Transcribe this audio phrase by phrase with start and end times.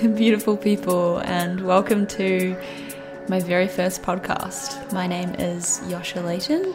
[0.14, 2.56] beautiful people, and welcome to
[3.28, 4.90] my very first podcast.
[4.94, 6.74] My name is Josjha Leighton,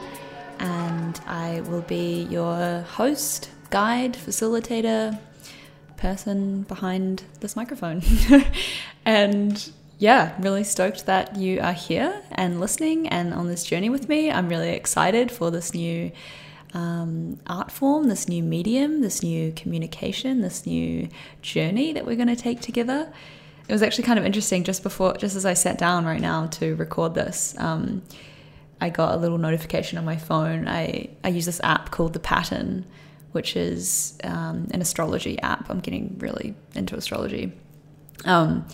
[0.60, 5.18] and I will be your host, guide, facilitator,
[5.98, 8.04] person behind this microphone.
[9.06, 14.08] and yeah, really stoked that you are here and listening and on this journey with
[14.08, 14.30] me.
[14.30, 16.12] I'm really excited for this new
[16.76, 21.08] um, art form, this new medium, this new communication, this new
[21.42, 23.12] journey that we're going to take together.
[23.68, 26.48] It was actually kind of interesting just before, just as I sat down right now
[26.48, 27.56] to record this.
[27.58, 28.04] Um,
[28.82, 30.68] I got a little notification on my phone.
[30.68, 32.86] I, I use this app called The Pattern,
[33.32, 35.70] which is um, an astrology app.
[35.70, 37.54] I'm getting really into astrology.
[38.26, 38.68] Um,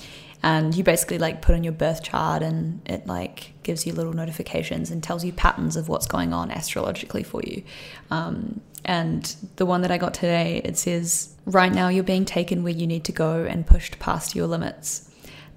[0.43, 4.13] and you basically like put in your birth chart and it like gives you little
[4.13, 7.63] notifications and tells you patterns of what's going on astrologically for you.
[8.09, 12.63] Um, and the one that i got today it says right now you're being taken
[12.63, 15.07] where you need to go and pushed past your limits.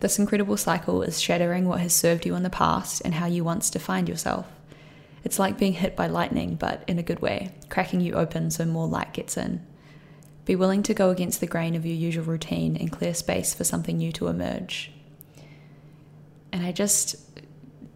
[0.00, 3.42] This incredible cycle is shattering what has served you in the past and how you
[3.42, 4.46] once defined yourself.
[5.22, 8.66] It's like being hit by lightning but in a good way cracking you open so
[8.66, 9.64] more light gets in
[10.45, 13.64] be willing to go against the grain of your usual routine and clear space for
[13.64, 14.91] something new to emerge.
[16.53, 17.17] And I just,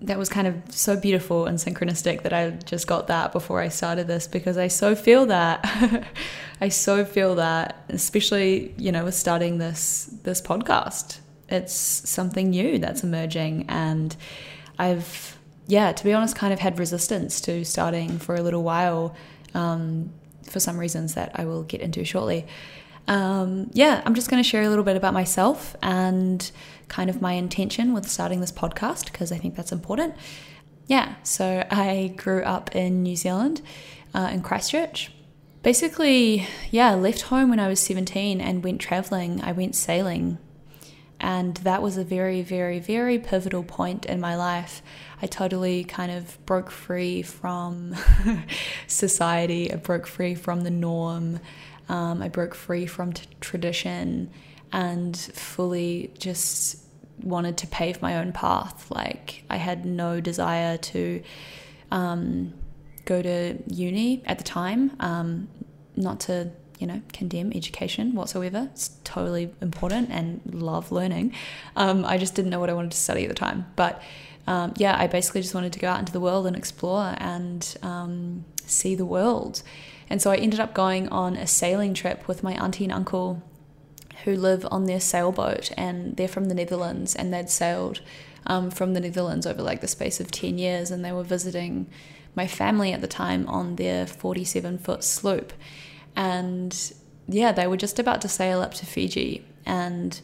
[0.01, 3.69] that was kind of so beautiful and synchronistic that I just got that before I
[3.69, 6.05] started this because I so feel that.
[6.61, 11.19] I so feel that, especially, you know, with starting this this podcast.
[11.49, 14.15] It's something new that's emerging and
[14.79, 15.39] I've
[15.69, 19.15] yeah, to be honest, kind of had resistance to starting for a little while.
[19.55, 20.11] Um,
[20.49, 22.47] for some reasons that I will get into shortly.
[23.07, 26.51] Um, yeah, I'm just going to share a little bit about myself and
[26.89, 30.15] kind of my intention with starting this podcast because I think that's important.
[30.87, 33.63] Yeah, so I grew up in New Zealand,
[34.15, 35.13] uh, in Christchurch.
[35.63, 39.43] Basically, yeah, left home when I was 17 and went traveling.
[39.43, 40.39] I went sailing.
[41.21, 44.83] And that was a very, very, very pivotal point in my life.
[45.21, 47.97] I totally kind of broke free from
[48.87, 49.73] society.
[49.73, 51.41] I broke free from the norm.
[51.89, 54.31] Um, I broke free from t- tradition
[54.73, 56.85] and fully just
[57.23, 58.91] wanted to pave my own path.
[58.91, 61.23] Like, I had no desire to
[61.91, 62.53] um,
[63.05, 65.49] go to uni at the time, um,
[65.97, 68.69] not to you know, condemn education whatsoever.
[68.73, 71.35] It's totally important and love learning.
[71.77, 73.67] Um, I just didn't know what I wanted to study at the time.
[73.77, 74.03] But
[74.47, 77.77] um, yeah, I basically just wanted to go out into the world and explore and
[77.83, 79.63] um, see the world.
[80.09, 83.43] And so I ended up going on a sailing trip with my auntie and uncle
[84.25, 88.01] who live on their sailboat and they're from the Netherlands and they'd sailed
[88.47, 91.87] um, from the Netherlands over like the space of 10 years and they were visiting
[92.35, 95.53] my family at the time on their 47 foot sloop.
[96.19, 96.93] And
[97.29, 100.21] yeah, they were just about to sail up to Fiji and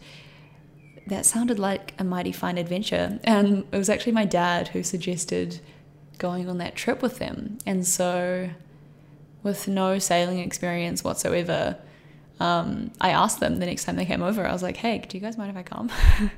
[1.06, 3.18] that sounded like a mighty fine adventure.
[3.24, 5.60] And it was actually my dad who suggested
[6.18, 7.58] going on that trip with them.
[7.66, 8.50] And so,
[9.42, 11.76] with no sailing experience whatsoever,
[12.40, 15.16] um, I asked them the next time they came over, I was like, hey, do
[15.16, 15.90] you guys mind if I come?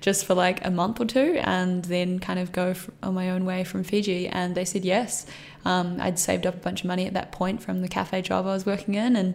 [0.00, 3.44] Just for like a month or two and then kind of go on my own
[3.44, 4.28] way from Fiji.
[4.28, 5.26] And they said yes.
[5.66, 8.46] Um, I'd saved up a bunch of money at that point from the cafe job
[8.46, 9.16] I was working in.
[9.16, 9.34] And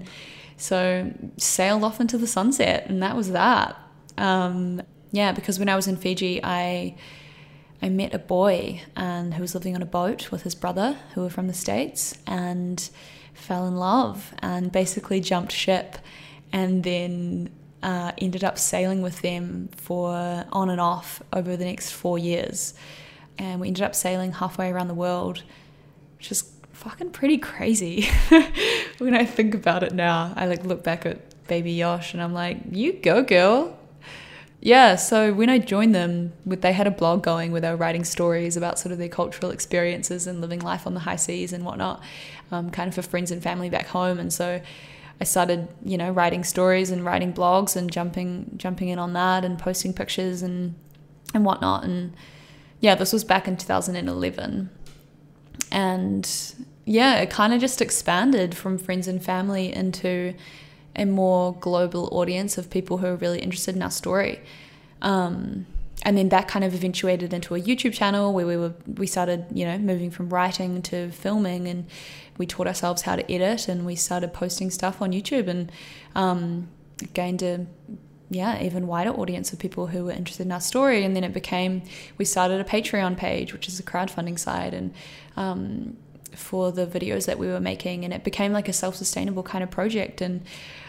[0.55, 2.87] so sailed off into the sunset.
[2.87, 3.77] And that was that.
[4.17, 4.81] Um,
[5.11, 6.95] yeah, because when I was in Fiji, I
[7.81, 11.21] I met a boy and who was living on a boat with his brother who
[11.21, 12.89] were from the states and
[13.33, 15.97] fell in love and basically jumped ship
[16.53, 17.49] and then
[17.81, 22.75] uh, ended up sailing with them for on and off over the next four years
[23.39, 25.41] and we ended up sailing halfway around the world
[26.21, 28.07] which is fucking pretty crazy
[28.99, 32.31] when i think about it now i like look back at baby yosh and i'm
[32.31, 33.75] like you go girl
[34.63, 38.03] yeah, so when I joined them, they had a blog going where they were writing
[38.03, 41.65] stories about sort of their cultural experiences and living life on the high seas and
[41.65, 42.03] whatnot,
[42.51, 44.19] um, kind of for friends and family back home.
[44.19, 44.61] And so
[45.19, 49.43] I started, you know, writing stories and writing blogs and jumping jumping in on that
[49.43, 50.75] and posting pictures and
[51.33, 51.83] and whatnot.
[51.83, 52.13] And
[52.81, 54.69] yeah, this was back in 2011,
[55.71, 56.55] and
[56.85, 60.33] yeah, it kind of just expanded from friends and family into
[60.95, 64.41] a more global audience of people who are really interested in our story.
[65.01, 65.65] Um,
[66.03, 69.45] and then that kind of eventuated into a YouTube channel where we were we started
[69.53, 71.85] you know moving from writing to filming and
[72.37, 75.71] we taught ourselves how to edit and we started posting stuff on YouTube and
[76.15, 76.69] um,
[77.13, 77.67] gained a
[78.31, 81.33] yeah even wider audience of people who were interested in our story and then it
[81.33, 81.83] became
[82.17, 84.91] we started a Patreon page which is a crowdfunding site and
[85.37, 85.95] um,
[86.35, 89.71] for the videos that we were making, and it became like a self-sustainable kind of
[89.71, 90.21] project.
[90.21, 90.41] And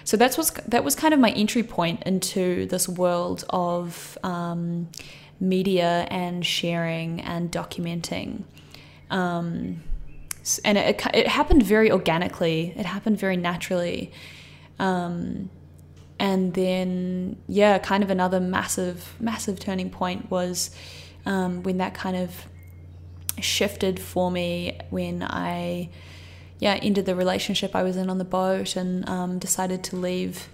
[0.05, 4.89] so that's was that was kind of my entry point into this world of um,
[5.41, 8.45] media and sharing and documenting.
[9.11, 9.83] Um,
[10.65, 12.75] and it, it happened very organically.
[12.77, 14.13] It happened very naturally.
[14.79, 15.51] Um,
[16.23, 20.71] and then, yeah, kind of another massive, massive turning point was
[21.27, 22.47] um, when that kind of
[23.41, 25.91] shifted for me when I,
[26.61, 30.49] yeah, ended the relationship I was in on the boat and um, decided to leave,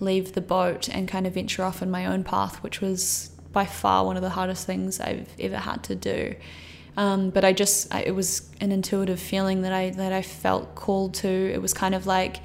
[0.00, 3.66] leave the boat and kind of venture off in my own path, which was by
[3.66, 6.34] far one of the hardest things I've ever had to do.
[6.96, 10.74] Um, but I just, I, it was an intuitive feeling that I that I felt
[10.74, 11.28] called to.
[11.28, 12.40] It was kind of like,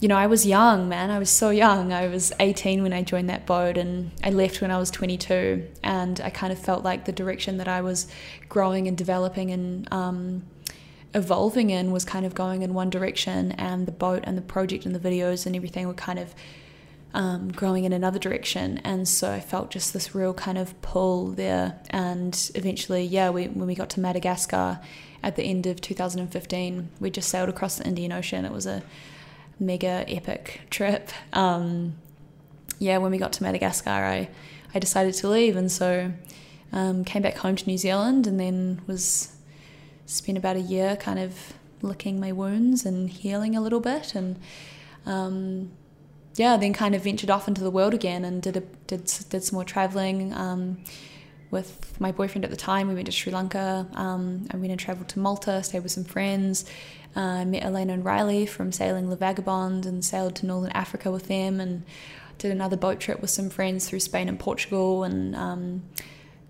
[0.00, 1.10] you know, I was young, man.
[1.10, 1.92] I was so young.
[1.92, 5.66] I was 18 when I joined that boat, and I left when I was 22.
[5.82, 8.06] And I kind of felt like the direction that I was
[8.48, 10.44] growing and developing and um,
[11.14, 14.84] evolving in was kind of going in one direction, and the boat and the project
[14.84, 16.34] and the videos and everything were kind of
[17.14, 18.78] um, growing in another direction.
[18.84, 21.80] And so I felt just this real kind of pull there.
[21.88, 24.78] And eventually, yeah, we, when we got to Madagascar
[25.22, 28.44] at the end of 2015, we just sailed across the Indian Ocean.
[28.44, 28.82] It was a
[29.58, 31.10] mega epic trip.
[31.32, 31.96] Um,
[32.78, 34.28] yeah, when we got to Madagascar, I,
[34.74, 35.56] I decided to leave.
[35.56, 36.12] And so
[36.72, 39.34] um, came back home to New Zealand and then was
[40.06, 44.38] spent about a year kind of licking my wounds and healing a little bit and
[45.04, 45.70] um,
[46.34, 49.42] yeah, then kind of ventured off into the world again and did a, did did
[49.42, 50.78] some more traveling um,
[51.50, 52.88] with my boyfriend at the time.
[52.88, 53.86] We went to Sri Lanka.
[53.94, 56.64] Um, I went and traveled to Malta, stayed with some friends.
[57.14, 61.28] Uh, met Elayna and Riley from Sailing La Vagabonde and sailed to Northern Africa with
[61.28, 61.82] them and
[62.36, 65.82] did another boat trip with some friends through Spain and Portugal and um,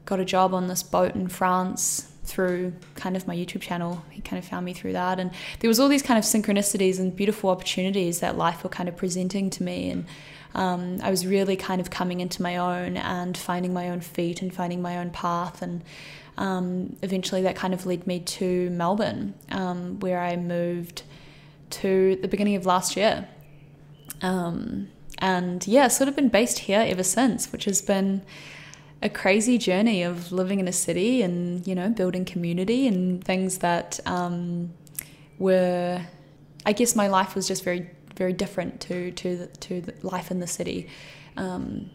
[0.04, 4.05] got a job on this boat in France through kind of my YouTube channel.
[4.11, 5.19] He kind of found me through that.
[5.19, 5.31] And
[5.61, 8.96] there was all these kind of synchronicities and beautiful opportunities that life were kind of
[8.96, 9.90] presenting to me.
[9.90, 10.06] And
[10.55, 14.43] um, I was really kind of coming into my own and finding my own feet
[14.43, 15.62] and finding my own path.
[15.62, 15.84] And
[16.37, 21.02] um, eventually that kind of led me to Melbourne, um, where I moved
[21.70, 23.28] to the beginning of last year.
[24.20, 24.88] Um,
[25.19, 28.23] and yeah, sort of been based here ever since, which has been
[29.02, 33.58] a crazy journey of living in a city and you know building community and things
[33.58, 34.72] that um,
[35.38, 36.00] were
[36.64, 40.31] I guess my life was just very very different to to the, to the life
[40.31, 40.88] in the city.
[41.37, 41.90] Um,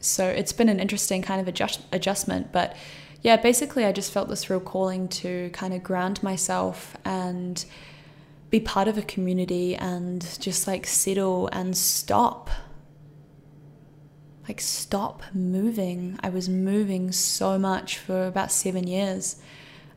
[0.00, 2.76] so it's been an interesting kind of adjust, adjustment but
[3.22, 7.64] yeah basically I just felt this real calling to kind of ground myself and
[8.50, 12.50] be part of a community and just like settle and stop
[14.48, 16.18] like stop moving.
[16.22, 19.36] I was moving so much for about seven years.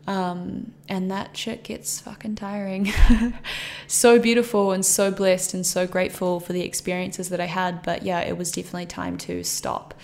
[0.07, 2.93] Um, and that shit gets fucking tiring.
[3.87, 7.81] so beautiful and so blessed and so grateful for the experiences that I had.
[7.81, 9.95] But yeah, it was definitely time to stop.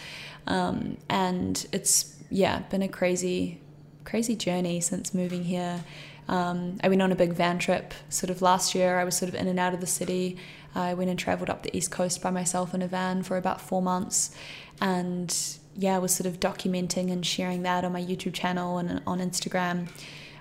[0.48, 3.62] Um, and it's, yeah, been a crazy,
[4.04, 5.84] crazy journey since moving here.
[6.32, 8.98] Um, I went on a big van trip sort of last year.
[8.98, 10.38] I was sort of in and out of the city.
[10.74, 13.60] I went and traveled up the East Coast by myself in a van for about
[13.60, 14.34] four months.
[14.80, 15.38] And
[15.76, 19.20] yeah, I was sort of documenting and sharing that on my YouTube channel and on
[19.20, 19.90] Instagram,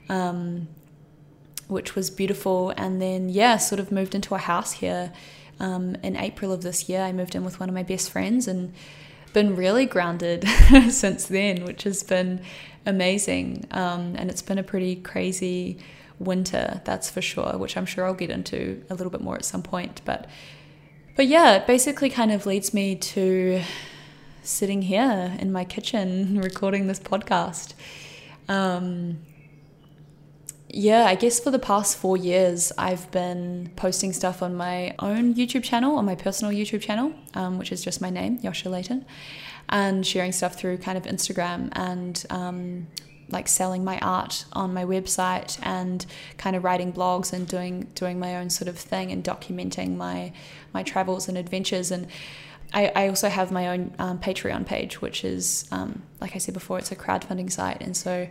[0.09, 0.69] um,
[1.67, 2.71] which was beautiful.
[2.77, 5.13] And then, yeah, sort of moved into a house here
[5.59, 7.03] um, in April of this year.
[7.03, 8.73] I moved in with one of my best friends and
[9.33, 10.47] been really grounded
[10.91, 12.43] since then, which has been
[12.87, 13.67] amazing.
[13.71, 15.79] Um, and it's been a pretty crazy
[16.19, 19.45] winter, that's for sure, which I'm sure I'll get into a little bit more at
[19.45, 20.03] some point.
[20.05, 20.27] But
[21.17, 23.63] but yeah, it basically kind of leads me to
[24.43, 27.75] sitting here in my kitchen recording this podcast.
[28.49, 29.19] Um,
[30.73, 35.35] yeah, I guess for the past four years, I've been posting stuff on my own
[35.35, 39.05] YouTube channel, on my personal YouTube channel, um, which is just my name, Josjha Leighton,
[39.69, 42.87] and sharing stuff through kind of Instagram and um,
[43.29, 46.07] like selling my art on my website and
[46.39, 50.33] kind of writing blogs and doing doing my own sort of thing and documenting my
[50.73, 52.07] my travels and adventures and
[52.73, 56.55] I, I also have my own um, Patreon page, which is, um, like I said
[56.55, 57.81] before, it's a crowdfunding site.
[57.81, 58.29] And so,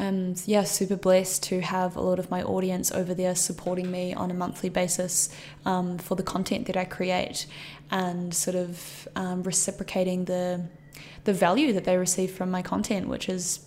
[0.00, 4.14] um, yeah, super blessed to have a lot of my audience over there supporting me
[4.14, 5.28] on a monthly basis
[5.66, 7.46] um, for the content that I create
[7.90, 10.64] and sort of um, reciprocating the,
[11.24, 13.60] the value that they receive from my content, which is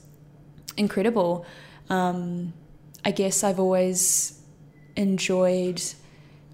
[0.75, 1.45] incredible.
[1.91, 2.53] Um,
[3.05, 4.41] I guess I've always
[4.95, 5.83] enjoyed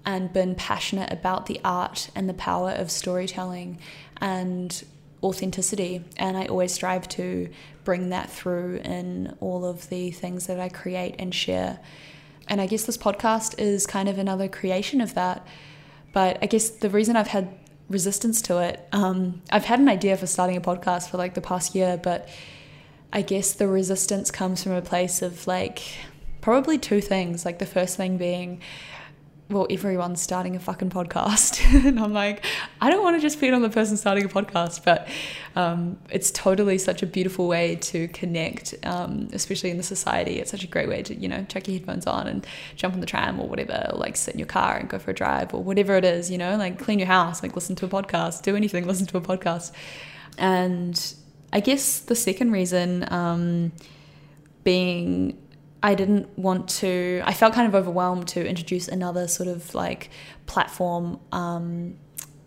[0.04, 3.78] and been passionate about the art and the power of storytelling
[4.20, 4.84] and
[5.22, 6.04] authenticity.
[6.16, 7.48] And I always strive to
[7.84, 11.78] bring that through in all of the things that I create and share.
[12.48, 15.46] and I guess this podcast is kind of another creation of that.
[16.12, 17.48] But I guess the reason I've had
[17.88, 21.40] resistance to it, um, I've had an idea for starting a podcast for like the
[21.40, 22.28] past year, but
[23.12, 25.80] I guess the resistance comes from a place of like
[26.40, 27.44] probably two things.
[27.44, 28.60] Like the first thing being,
[29.50, 31.60] well, everyone's starting a fucking podcast.
[31.86, 32.44] and I'm like,
[32.80, 35.08] I don't want to just be on the person starting a podcast, but
[35.56, 40.38] um, it's totally such a beautiful way to connect, um, especially in the society.
[40.38, 43.00] It's such a great way to, you know, chuck your headphones on and jump on
[43.00, 45.52] the tram or whatever, or like sit in your car and go for a drive
[45.52, 48.42] or whatever it is, you know, like clean your house, like listen to a podcast,
[48.42, 49.72] do anything, listen to a podcast.
[50.38, 51.14] And
[51.52, 53.72] I guess the second reason um,
[54.62, 55.36] being
[55.82, 60.10] I didn't want to, I felt kind of overwhelmed to introduce another sort of like
[60.46, 61.96] platform um,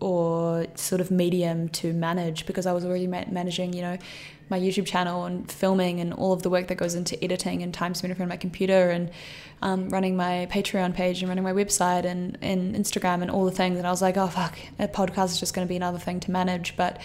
[0.00, 3.98] or sort of medium to manage because I was already ma- managing, you know,
[4.50, 7.72] my YouTube channel and filming and all of the work that goes into editing and
[7.72, 9.10] time spent in front of my computer and
[9.62, 13.50] um, running my Patreon page and running my website and, and Instagram and all the
[13.50, 13.78] things.
[13.78, 16.20] And I was like, oh, fuck, a podcast is just going to be another thing
[16.20, 16.76] to manage.
[16.76, 17.00] But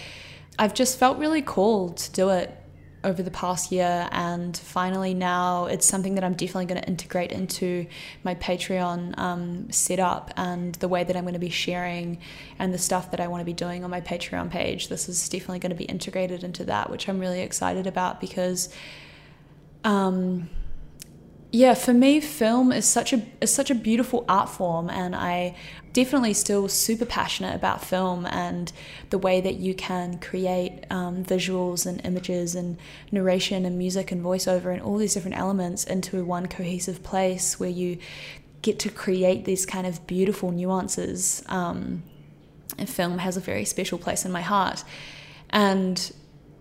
[0.58, 2.54] I've just felt really called to do it
[3.02, 7.32] over the past year and finally now it's something that i'm definitely going to integrate
[7.32, 7.86] into
[8.24, 12.18] my patreon um, setup and the way that i'm going to be sharing
[12.58, 14.88] and the stuff that i want to be doing on my patreon page.
[14.88, 18.68] This is definitely going to be integrated into that which i'm really excited about because
[19.82, 20.50] um,
[21.52, 25.56] yeah, for me, film is such a is such a beautiful art form, and I
[25.92, 28.72] definitely still super passionate about film and
[29.10, 32.78] the way that you can create um, visuals and images and
[33.10, 37.70] narration and music and voiceover and all these different elements into one cohesive place where
[37.70, 37.98] you
[38.62, 41.42] get to create these kind of beautiful nuances.
[41.46, 42.04] Um,
[42.78, 44.84] and film has a very special place in my heart,
[45.50, 46.12] and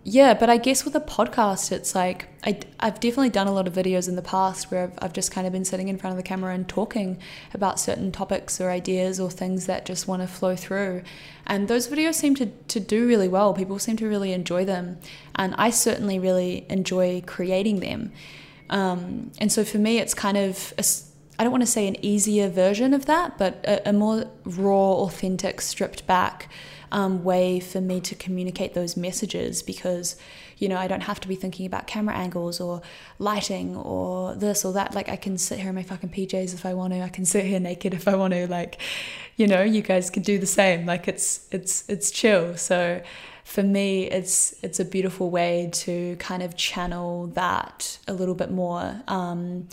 [0.03, 3.67] yeah, but I guess with a podcast, it's like I, I've definitely done a lot
[3.67, 6.13] of videos in the past where I've, I've just kind of been sitting in front
[6.13, 7.19] of the camera and talking
[7.53, 11.03] about certain topics or ideas or things that just want to flow through.
[11.45, 13.53] And those videos seem to, to do really well.
[13.53, 14.99] People seem to really enjoy them.
[15.35, 18.13] And I certainly really enjoy creating them.
[18.69, 20.73] Um, and so for me, it's kind of,
[21.39, 24.91] I don't want to say an easier version of that, but a, a more raw,
[25.05, 26.49] authentic, stripped back
[26.91, 30.15] um, way for me to communicate those messages because
[30.57, 32.81] you know I don't have to be thinking about camera angles or
[33.19, 34.93] lighting or this or that.
[34.93, 37.01] Like I can sit here in my fucking PJs if I want to.
[37.01, 38.47] I can sit here naked if I want to.
[38.47, 38.81] Like
[39.37, 40.85] you know you guys can do the same.
[40.85, 42.57] Like it's it's it's chill.
[42.57, 43.01] So
[43.45, 48.51] for me it's it's a beautiful way to kind of channel that a little bit
[48.51, 49.67] more um,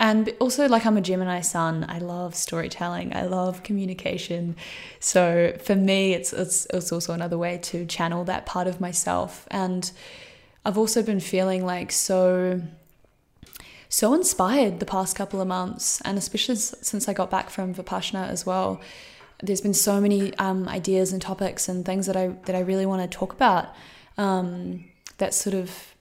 [0.00, 1.86] and also like i'm a gemini sun.
[1.88, 3.14] I love storytelling.
[3.14, 4.56] I love communication.
[4.98, 9.46] So for me it's, it's it's also another way to channel that part of myself.
[9.50, 9.92] And
[10.64, 12.60] i've also been feeling like so
[13.88, 16.00] so inspired the past couple of months.
[16.04, 18.80] And especially since i got back from vipassana as well
[19.42, 22.86] there's been so many um, ideas and topics and things that i that i really
[22.86, 23.74] want to talk about
[24.18, 24.84] um,
[25.18, 25.94] that sort of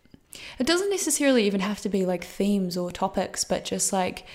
[0.60, 4.26] it doesn't necessarily even have to be like themes or topics, but just like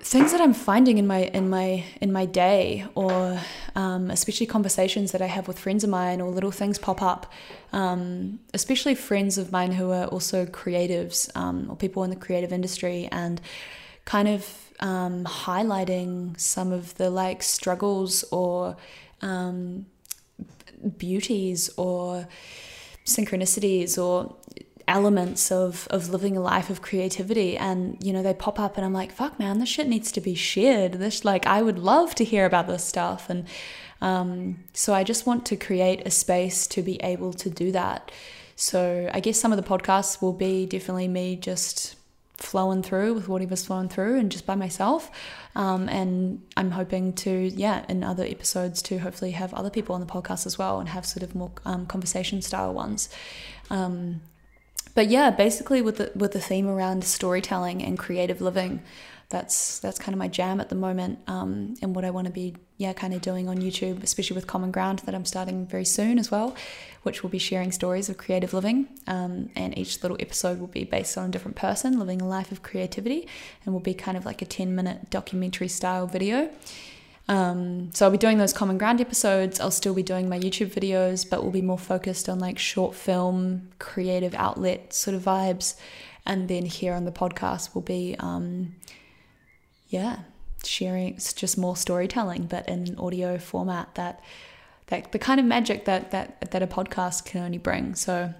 [0.00, 3.40] things that I'm finding in my in my in my day, or
[3.74, 7.32] um, especially conversations that I have with friends of mine, or little things pop up.
[7.72, 12.52] Um, especially friends of mine who are also creatives um, or people in the creative
[12.52, 13.40] industry, and
[14.04, 18.76] kind of um, highlighting some of the like struggles or
[19.22, 19.86] um,
[20.98, 22.28] beauties or
[23.06, 24.36] synchronicities or
[24.88, 27.56] elements of of living a life of creativity.
[27.56, 30.20] And you know they pop up and I'm like fuck man this shit needs to
[30.20, 30.94] be shared.
[30.94, 33.30] This like I would love to hear about this stuff.
[33.30, 33.46] And
[34.00, 38.12] um, so I just want to create a space to be able to do that.
[38.54, 41.95] So I guess some of the podcasts will be definitely me just
[42.38, 45.10] flowing through with whatever's flowing through and just by myself.
[45.54, 50.00] Um, and I'm hoping to, yeah, in other episodes to hopefully have other people on
[50.00, 53.08] the podcast as well and have sort of more um, conversation style ones.
[53.70, 54.20] Um,
[54.94, 58.82] but yeah, basically with the with the theme around storytelling and creative living,
[59.28, 62.32] that's that's kind of my jam at the moment, um, and what I want to
[62.32, 65.84] be yeah kind of doing on YouTube, especially with Common Ground that I'm starting very
[65.84, 66.54] soon as well,
[67.02, 70.84] which will be sharing stories of creative living, um, and each little episode will be
[70.84, 73.26] based on a different person living a life of creativity,
[73.64, 76.50] and will be kind of like a 10 minute documentary style video.
[77.28, 79.58] Um, so I'll be doing those common ground episodes.
[79.58, 82.94] I'll still be doing my YouTube videos, but we'll be more focused on like short
[82.94, 85.76] film, creative outlet sort of vibes.
[86.24, 88.74] And then here on the podcast will be um,
[89.88, 90.20] yeah,
[90.64, 94.20] sharing it's just more storytelling, but in an audio format that
[94.88, 97.94] that the kind of magic that that that a podcast can only bring.
[97.94, 98.34] So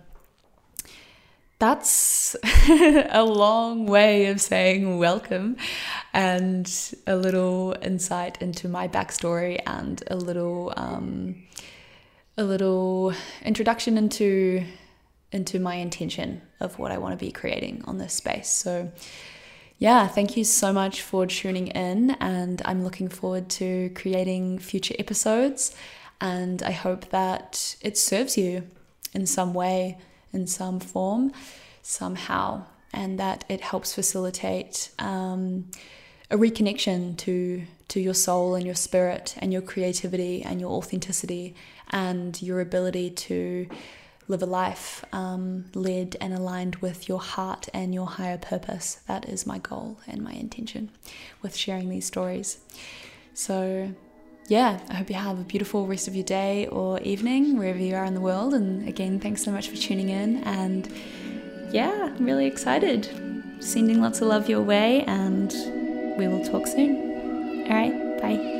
[1.58, 2.36] that's
[2.68, 5.56] a long way of saying welcome
[6.12, 11.42] and a little insight into my backstory and a little um,
[12.36, 14.64] a little introduction into
[15.32, 18.48] into my intention of what I want to be creating on this space.
[18.48, 18.92] So
[19.78, 24.94] yeah, thank you so much for tuning in and I'm looking forward to creating future
[24.98, 25.74] episodes
[26.20, 28.64] and I hope that it serves you
[29.12, 29.98] in some way
[30.32, 31.32] in some form,
[31.82, 35.70] somehow, and that it helps facilitate um,
[36.30, 41.54] a reconnection to to your soul and your spirit and your creativity and your authenticity
[41.90, 43.68] and your ability to
[44.28, 49.00] live a life um, led and aligned with your heart and your higher purpose.
[49.06, 50.90] That is my goal and my intention
[51.42, 52.58] with sharing these stories.
[53.34, 53.92] So,
[54.48, 57.94] yeah, I hope you have a beautiful rest of your day or evening, wherever you
[57.94, 58.54] are in the world.
[58.54, 60.42] And again, thanks so much for tuning in.
[60.44, 60.90] And
[61.70, 63.08] yeah, I'm really excited.
[63.60, 65.50] Sending lots of love your way, and
[66.18, 67.66] we will talk soon.
[67.68, 68.55] All right, bye.